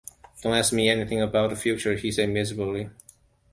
“Don’t 0.41 0.55
ask 0.55 0.73
me 0.73 0.89
anything 0.89 1.21
about 1.21 1.51
the 1.51 1.55
future,” 1.55 1.93
he 1.93 2.11
said 2.11 2.29
miserably. 2.29 2.89